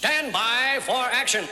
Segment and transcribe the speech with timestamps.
[0.00, 1.44] Stand by for action.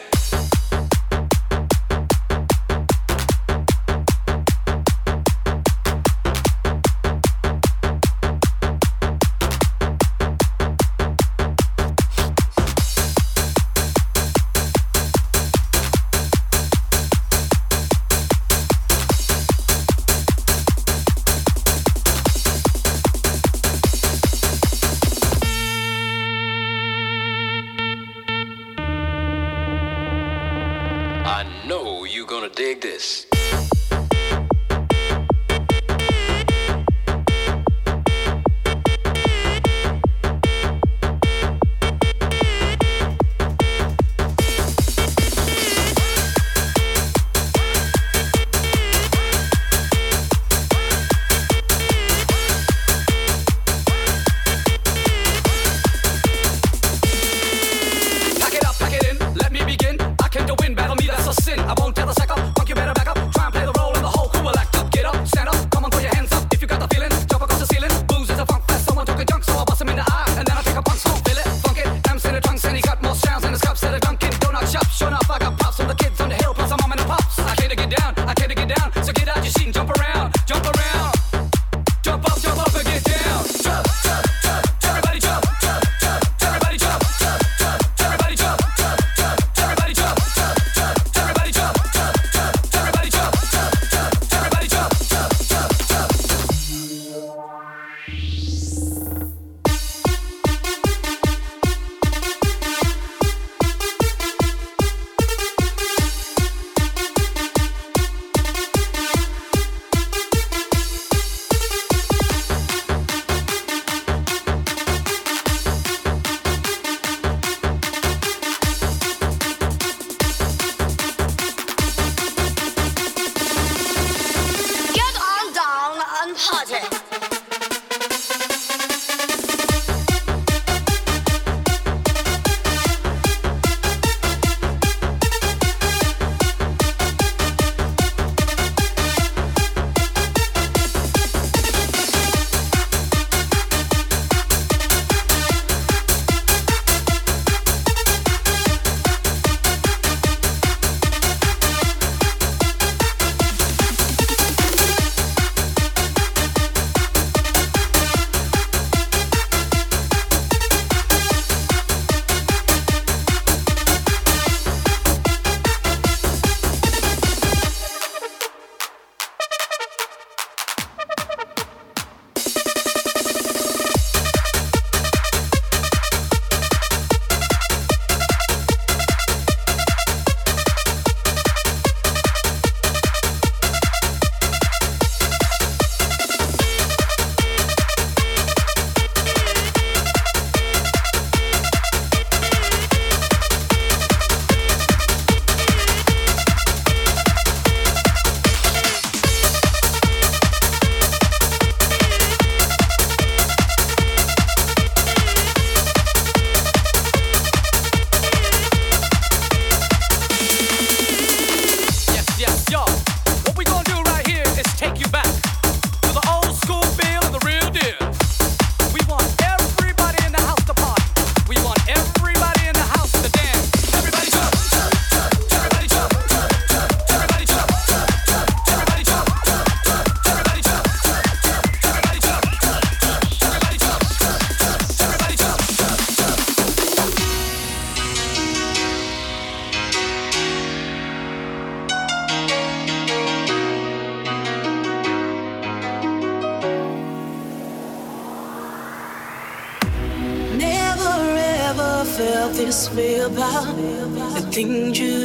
[254.59, 255.18] 邻居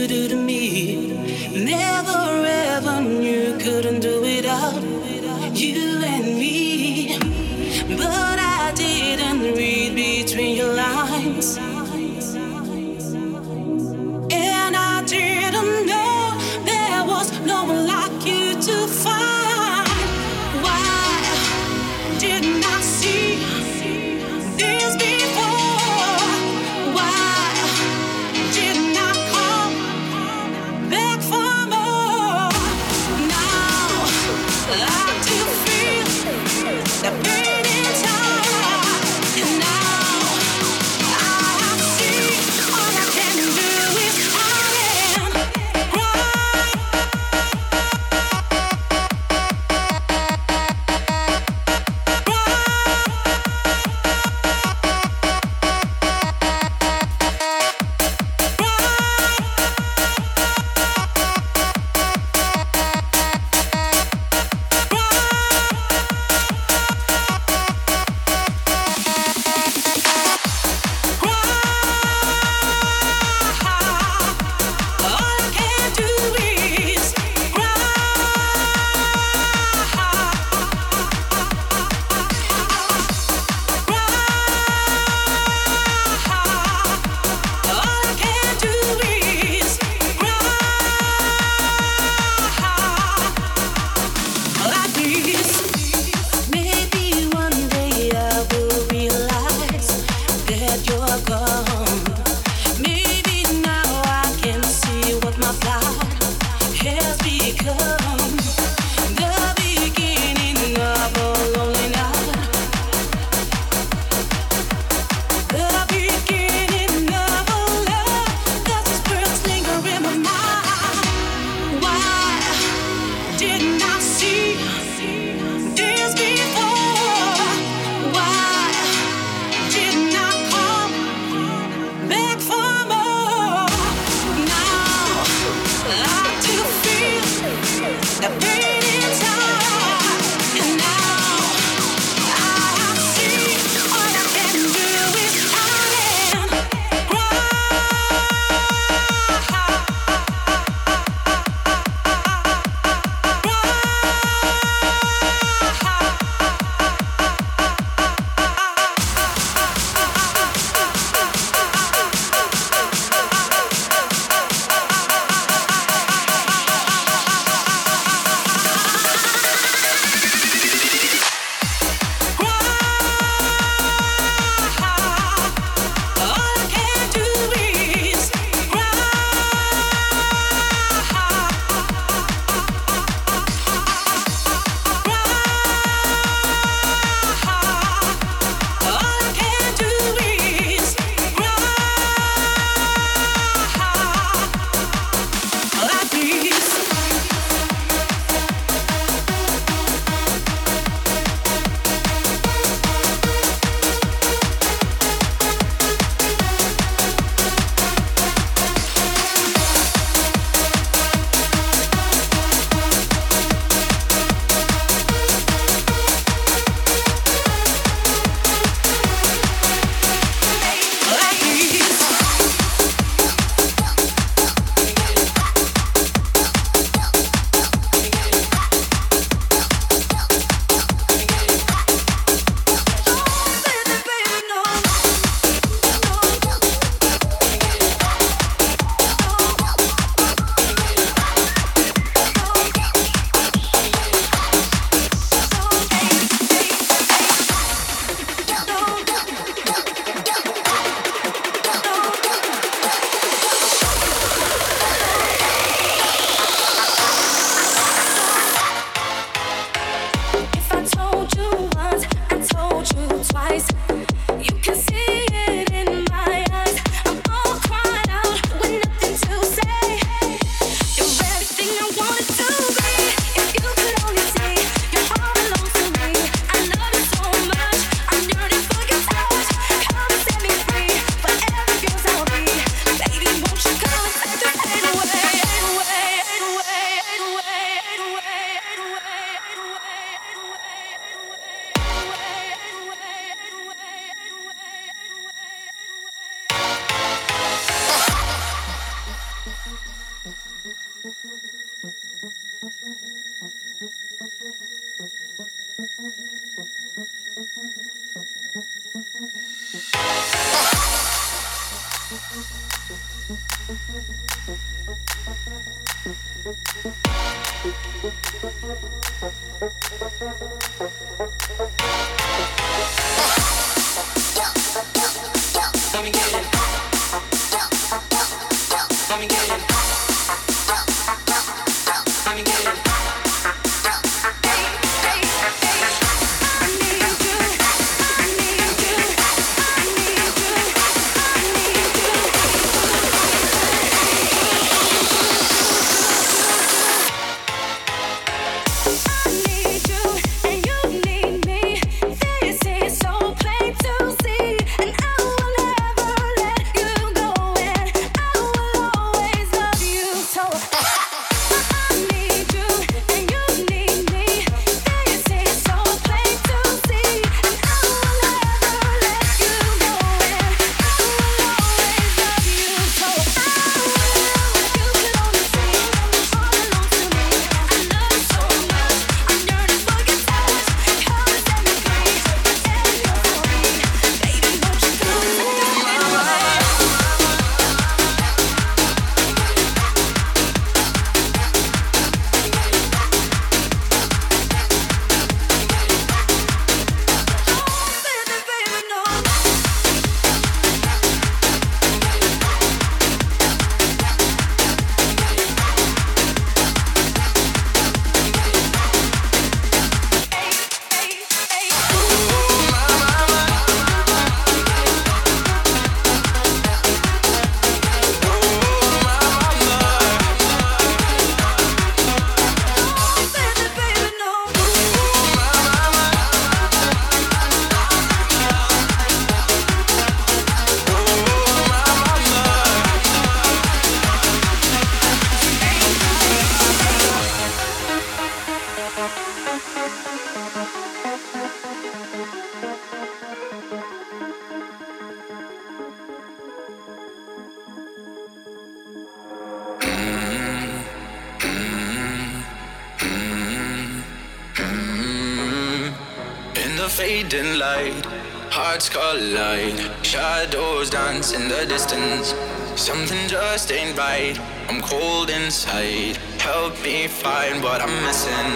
[456.84, 458.06] the fading light.
[458.52, 462.36] Hearts collide, shadows dance in the distance.
[462.76, 464.38] Something just ain't right.
[464.68, 466.18] I'm cold inside.
[466.42, 468.52] Help me find what I'm missing.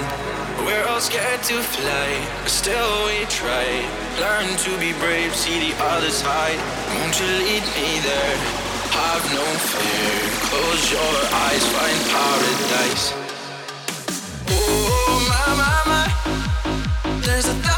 [0.66, 2.10] We're all scared to fly,
[2.44, 3.68] but still we try.
[4.20, 6.60] Learn to be brave, see the other side.
[7.00, 8.38] Won't you lead me there?
[8.92, 10.20] Have no fear.
[10.52, 11.16] Close your
[11.48, 13.27] eyes, find paradise.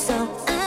[0.00, 0.57] so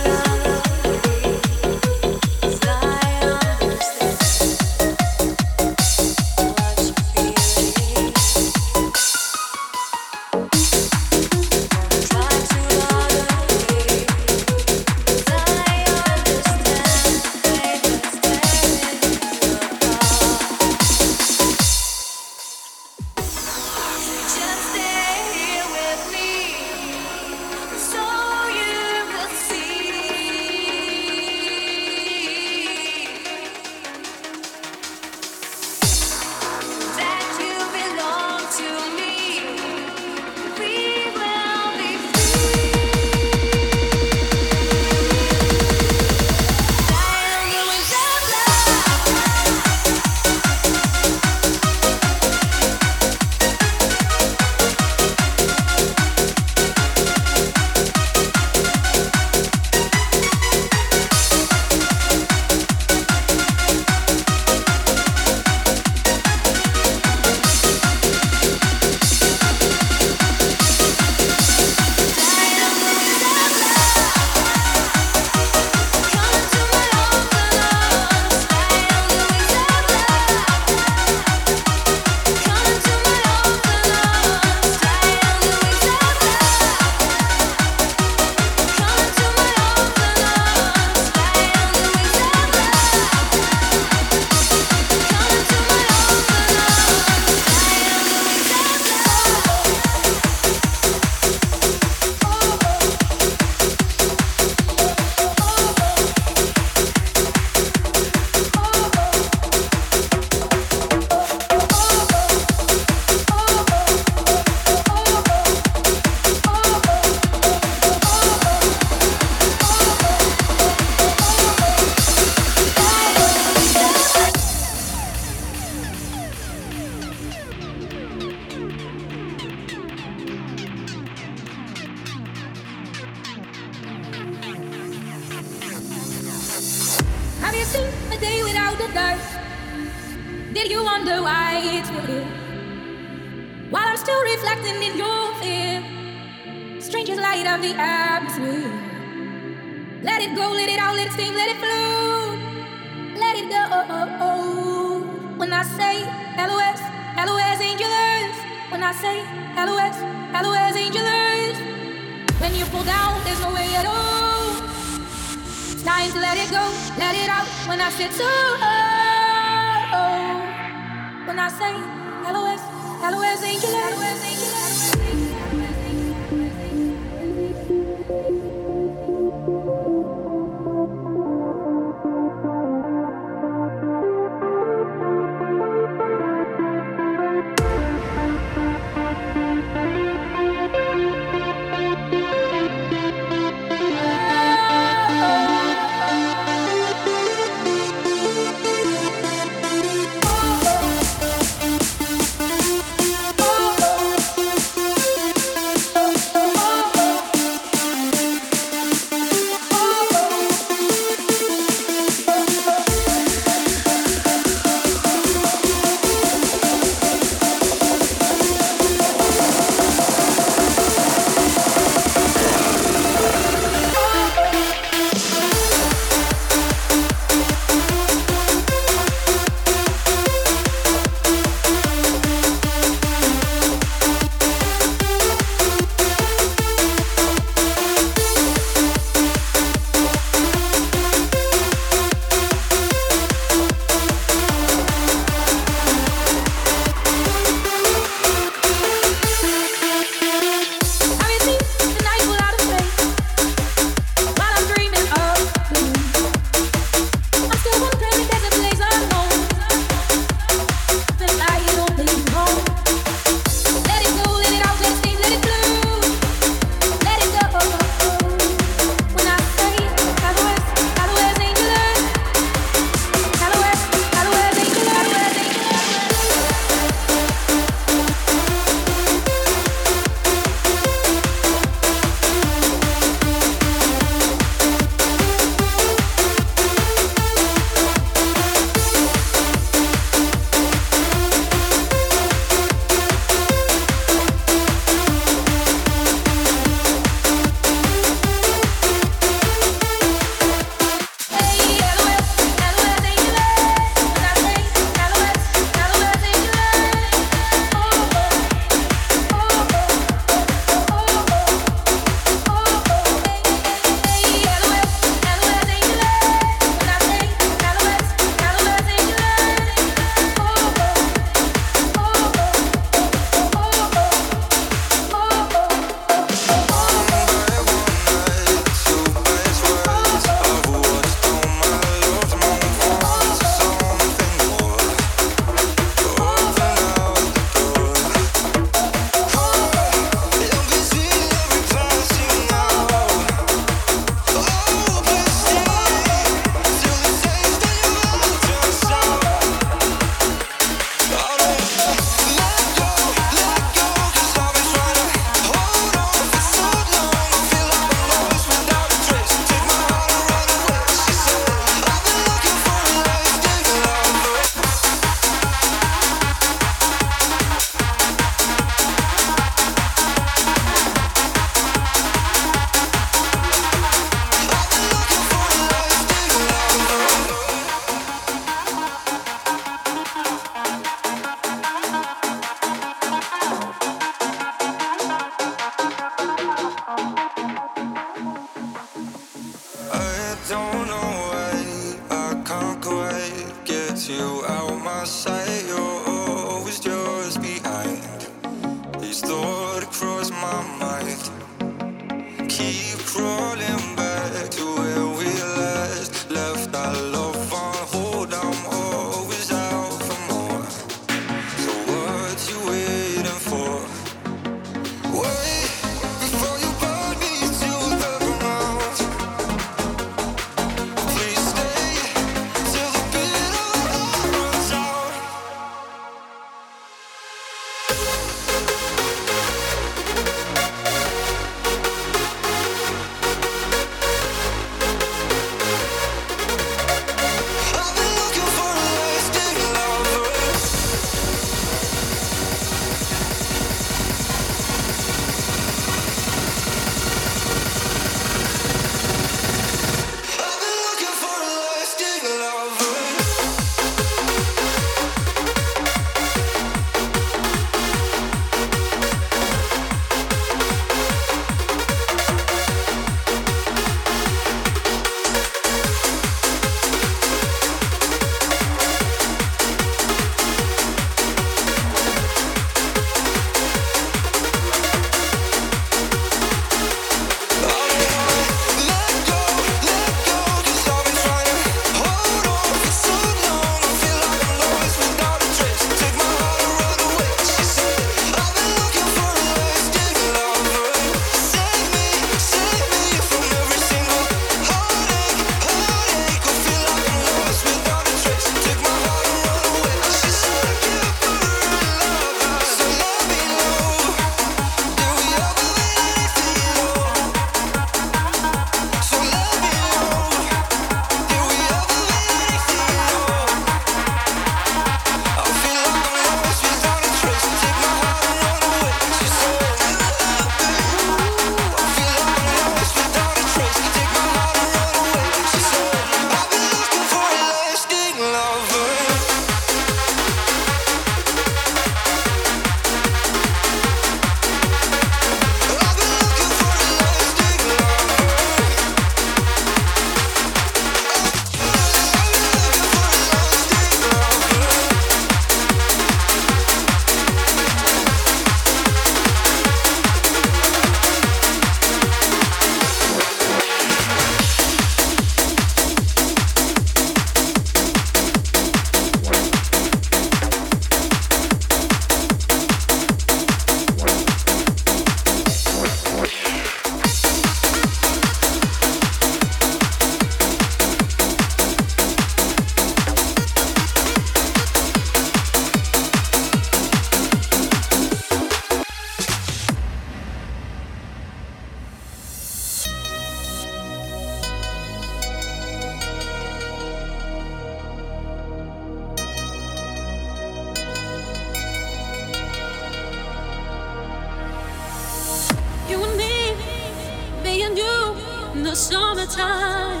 [598.78, 600.00] summertime.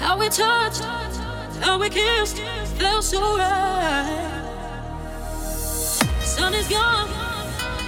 [0.00, 0.82] How we touched,
[1.60, 2.38] how we kissed,
[2.78, 4.30] felt so right.
[6.22, 7.10] Sun is gone,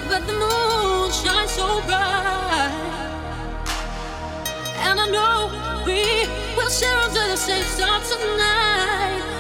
[0.09, 2.75] but the moon shines so bright.
[4.87, 9.36] And I know we will share under the same stars tonight.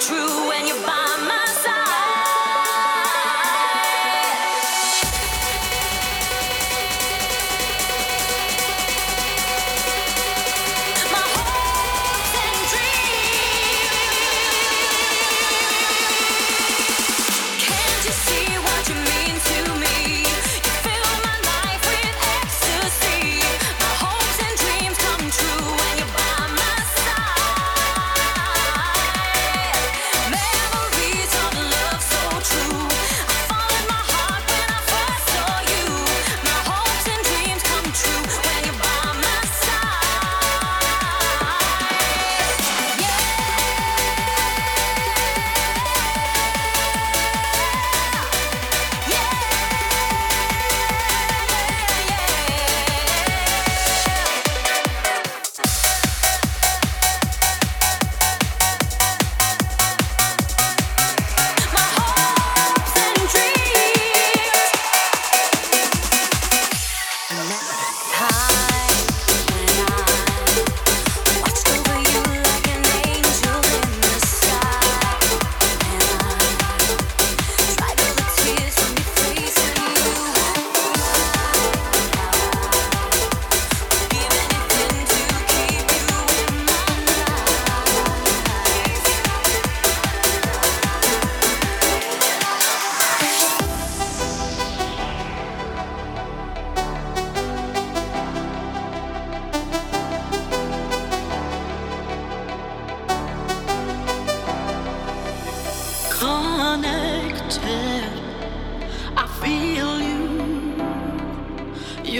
[0.00, 0.49] true.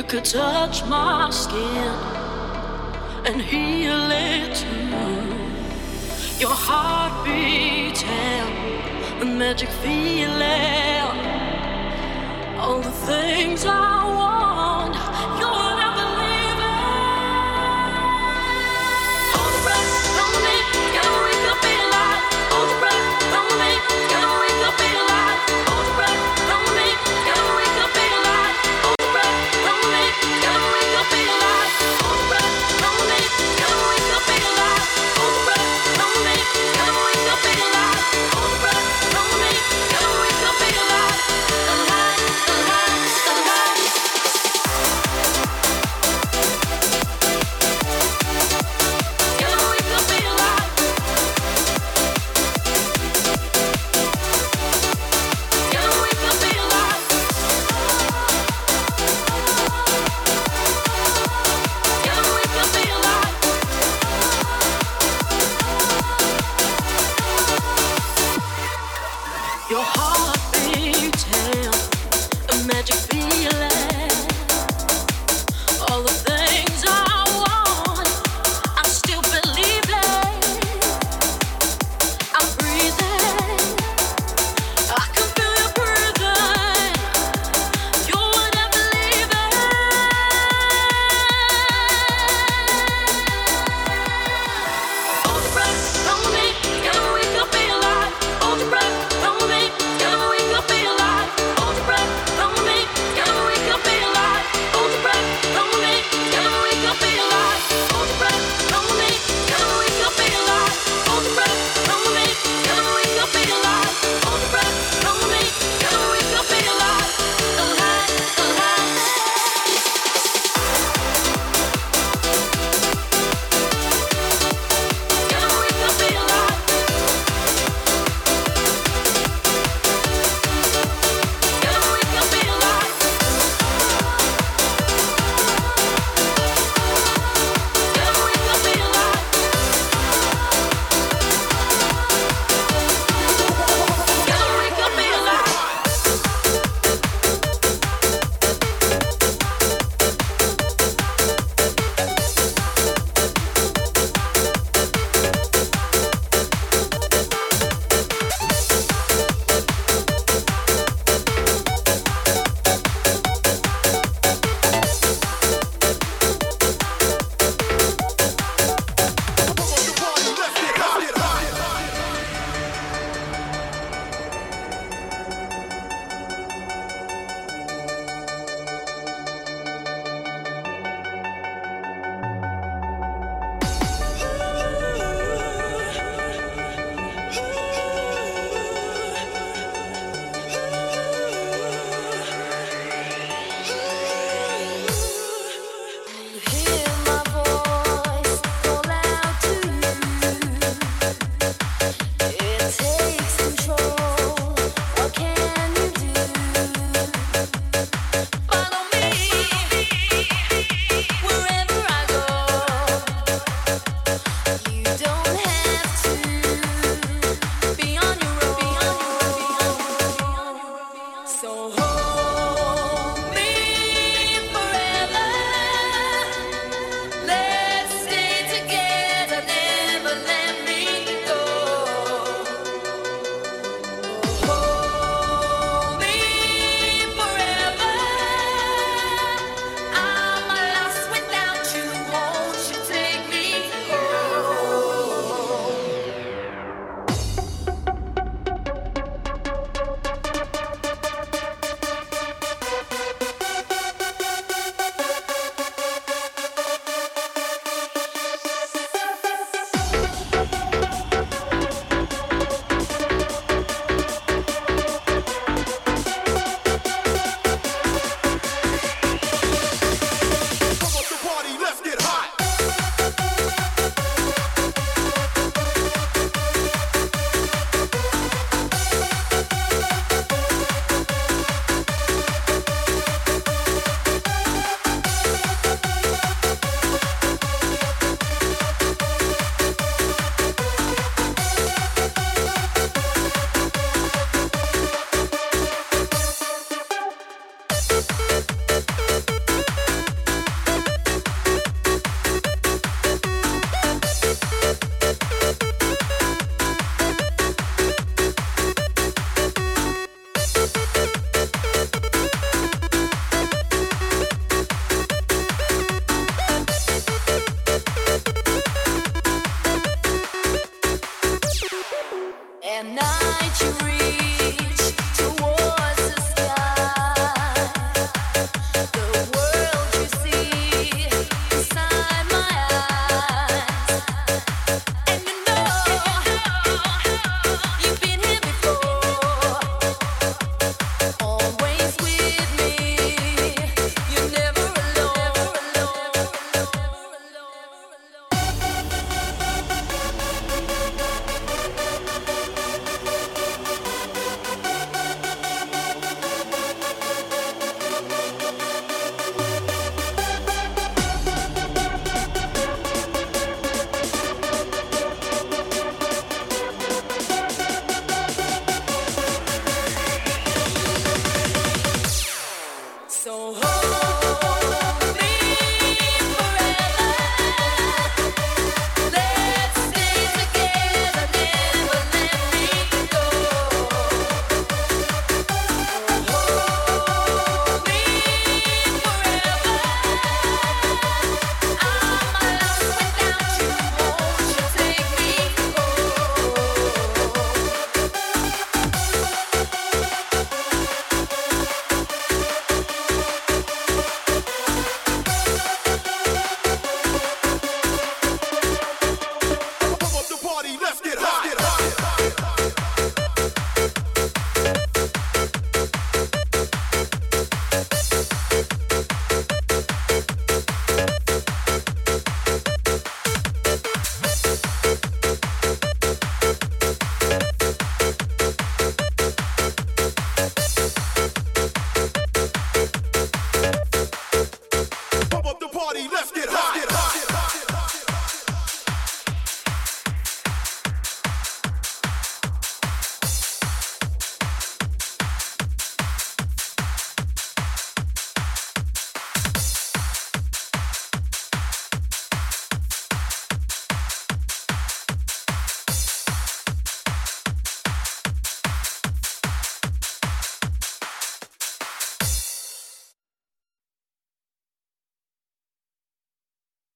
[0.00, 1.92] You could touch my skin
[3.26, 6.40] and heal it too.
[6.40, 10.38] Your heartbeat, beating, a magic feeling.
[12.58, 14.39] All the things I want.